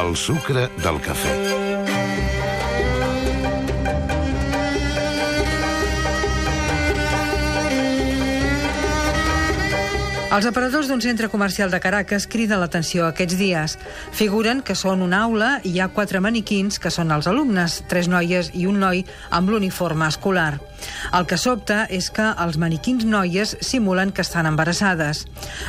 El 0.00 0.16
sucre 0.16 0.70
del 0.80 0.98
cafè. 1.04 1.69
Els 10.30 10.46
aparadors 10.46 10.86
d'un 10.86 11.00
centre 11.02 11.26
comercial 11.26 11.72
de 11.72 11.80
Caracas 11.82 12.28
criden 12.30 12.60
l'atenció 12.62 13.08
aquests 13.08 13.34
dies. 13.34 13.72
Figuren 14.14 14.60
que 14.62 14.76
són 14.78 15.02
una 15.02 15.24
aula 15.26 15.48
i 15.66 15.72
hi 15.74 15.80
ha 15.82 15.88
quatre 15.90 16.20
maniquins 16.22 16.78
que 16.78 16.92
són 16.94 17.10
els 17.10 17.26
alumnes, 17.26 17.80
tres 17.90 18.06
noies 18.06 18.52
i 18.54 18.68
un 18.70 18.78
noi 18.78 19.02
amb 19.34 19.50
l'uniforme 19.50 20.06
escolar. 20.06 20.60
El 21.18 21.26
que 21.26 21.36
sobta 21.36 21.80
és 21.90 22.12
que 22.14 22.28
els 22.44 22.58
maniquins 22.62 23.02
noies 23.04 23.56
simulen 23.60 24.12
que 24.14 24.22
estan 24.22 24.46
embarassades. 24.46 25.24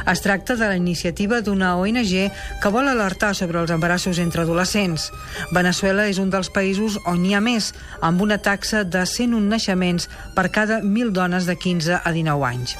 Es 0.05 0.21
tracta 0.21 0.55
de 0.55 0.69
la 0.69 0.77
iniciativa 0.77 1.41
d'una 1.41 1.73
ONG 1.81 2.13
que 2.61 2.71
vol 2.71 2.87
alertar 2.87 3.33
sobre 3.35 3.59
els 3.59 3.73
embarassos 3.73 4.21
entre 4.21 4.45
adolescents. 4.45 5.09
Venezuela 5.51 6.05
és 6.05 6.21
un 6.21 6.29
dels 6.29 6.51
països 6.53 6.99
on 7.09 7.25
hi 7.25 7.33
ha 7.33 7.41
més, 7.41 7.71
amb 7.99 8.21
una 8.21 8.37
taxa 8.37 8.83
de 8.85 9.07
101 9.09 9.41
naixements 9.55 10.07
per 10.37 10.51
cada 10.53 10.83
1.000 10.85 11.17
dones 11.17 11.49
de 11.49 11.57
15 11.57 11.97
a 11.97 12.13
19 12.13 12.45
anys. 12.45 12.77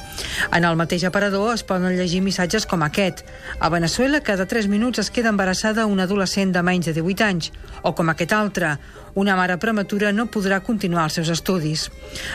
En 0.52 0.64
el 0.64 0.78
mateix 0.78 1.04
aparador 1.10 1.52
es 1.56 1.66
poden 1.72 1.96
llegir 1.96 2.20
missatges 2.20 2.66
com 2.68 2.84
aquest. 2.84 3.24
A 3.58 3.70
Venezuela, 3.72 4.20
cada 4.20 4.44
3 4.46 4.68
minuts 4.68 5.00
es 5.00 5.10
queda 5.10 5.32
embarassada 5.32 5.86
una 5.88 6.04
adolescent 6.04 6.52
de 6.52 6.62
menys 6.62 6.90
de 6.90 6.92
18 6.98 7.24
anys. 7.24 7.52
O 7.82 7.94
com 7.96 8.12
aquest 8.12 8.34
altre, 8.36 8.76
una 9.14 9.36
mare 9.36 9.56
prematura 9.56 10.12
no 10.12 10.28
podrà 10.32 10.60
continuar 10.60 11.06
els 11.08 11.16
seus 11.16 11.32
estudis. 11.32 11.88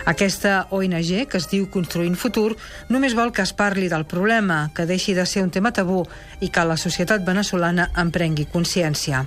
Aquesta 0.10 0.68
ONG, 0.74 1.28
que 1.30 1.38
es 1.38 1.50
diu 1.54 1.70
Construint 1.70 2.18
Futur, 2.18 2.56
només 2.90 3.16
vol 3.18 3.32
que 3.32 3.46
es 3.46 3.54
parli 3.54 3.90
del 3.94 4.08
problema, 4.10 4.72
que 4.74 4.90
deixi 4.90 5.14
de 5.14 5.26
ser 5.26 5.46
un 5.46 5.54
tema 5.54 5.74
tabú 5.74 6.04
i 6.42 6.50
que 6.50 6.66
la 6.66 6.78
societat 6.78 7.26
veneçolana 7.26 7.92
en 7.96 8.14
prengui 8.14 8.50
consciència. 8.50 9.26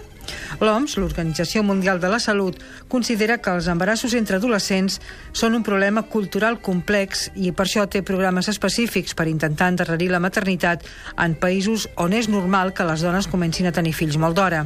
L'OMS, 0.58 0.96
l'Organització 0.98 1.62
Mundial 1.62 2.00
de 2.02 2.08
la 2.10 2.18
Salut, 2.18 2.58
considera 2.88 3.38
que 3.38 3.52
els 3.54 3.68
embarassos 3.70 4.16
entre 4.18 4.40
adolescents 4.40 4.98
són 5.32 5.54
un 5.54 5.62
problema 5.62 6.02
cultural 6.10 6.58
complex 6.64 7.28
i 7.36 7.52
per 7.54 7.68
això 7.68 7.86
té 7.86 8.02
programes 8.02 8.50
específics 8.50 9.14
per 9.14 9.28
intentar 9.30 9.70
endarrerir 9.70 10.10
la 10.10 10.22
maternitat 10.22 10.82
en 11.16 11.36
països 11.38 11.86
on 11.96 12.16
és 12.16 12.28
normal 12.28 12.74
que 12.74 12.86
les 12.88 13.04
dones 13.06 13.30
comencin 13.30 13.70
a 13.70 13.74
tenir 13.76 13.94
fills 13.94 14.18
molt 14.18 14.36
d'hora. 14.36 14.64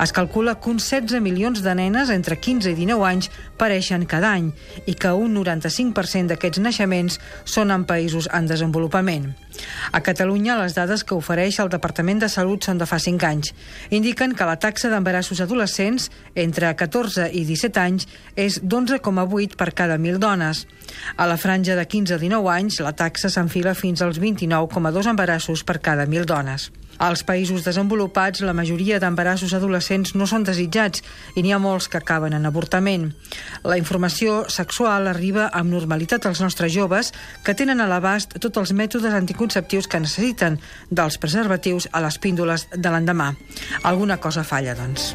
Es 0.00 0.14
calcula 0.16 0.56
que 0.56 0.72
uns 0.72 0.88
16 0.88 1.20
milions 1.22 1.62
de 1.62 1.74
nenes 1.76 2.10
entre 2.14 2.40
15 2.40 2.72
i 2.72 2.78
19 2.78 3.04
anys 3.10 3.30
pareixen 3.60 4.06
cada 4.08 4.32
any 4.32 4.52
i 4.86 4.94
que 4.94 5.12
un 5.12 5.36
95% 5.36 6.32
d'aquests 6.32 6.62
naixements 6.64 7.20
són 7.44 7.74
en 7.74 7.84
països 7.84 8.30
en 8.32 8.48
desenvolupament. 8.48 9.34
A 9.92 10.00
Catalunya, 10.02 10.58
les 10.60 10.74
dades 10.76 11.04
que 11.04 11.16
ofereix 11.16 11.58
el 11.62 11.70
Departament 11.72 12.20
de 12.20 12.28
Salut 12.28 12.66
són 12.66 12.80
de 12.80 12.86
fa 12.88 12.98
5 13.00 13.26
anys. 13.28 13.52
Indiquen 13.94 14.34
que 14.36 14.48
la 14.48 14.58
taxa 14.60 14.90
d'embarassos 14.92 15.40
adolescents 15.40 16.10
entre 16.34 16.74
14 16.76 17.30
i 17.32 17.44
17 17.48 17.80
anys 17.80 18.08
és 18.36 18.60
d'11,8 18.60 19.56
per 19.56 19.72
cada 19.72 19.96
1.000 19.96 20.20
dones. 20.20 20.66
A 21.16 21.28
la 21.30 21.38
franja 21.40 21.76
de 21.78 21.86
15 21.86 22.18
a 22.18 22.20
19 22.20 22.52
anys, 22.52 22.82
la 22.84 22.92
taxa 22.92 23.32
s'enfila 23.32 23.74
fins 23.74 24.02
als 24.04 24.20
29,2 24.20 25.08
embarassos 25.14 25.64
per 25.64 25.80
cada 25.80 26.04
1.000 26.04 26.28
dones. 26.28 26.68
Als 26.98 27.22
països 27.22 27.62
desenvolupats, 27.62 28.40
la 28.42 28.52
majoria 28.52 28.98
d'embarassos 28.98 29.52
adolescents 29.54 30.16
no 30.18 30.26
són 30.26 30.42
desitjats 30.42 31.04
i 31.38 31.44
n'hi 31.44 31.52
ha 31.54 31.60
molts 31.62 31.86
que 31.86 32.00
acaben 32.00 32.34
en 32.34 32.48
avortament. 32.48 33.12
La 33.62 33.78
informació 33.78 34.40
sexual 34.50 35.06
arriba 35.06 35.46
amb 35.54 35.70
normalitat 35.70 36.26
als 36.26 36.42
nostres 36.42 36.74
joves 36.74 37.12
que 37.46 37.54
tenen 37.54 37.78
a 37.78 37.86
l'abast 37.86 38.34
tots 38.42 38.58
els 38.58 38.74
mètodes 38.74 39.14
anticonceptius 39.14 39.77
que 39.86 40.00
necessiten, 40.02 40.58
dels 40.90 41.20
preservatius 41.22 41.86
a 41.92 42.02
les 42.02 42.18
píndoles 42.18 42.66
de 42.74 42.90
l'endemà. 42.90 43.34
Alguna 43.84 44.18
cosa 44.18 44.42
falla, 44.42 44.74
doncs. 44.74 45.12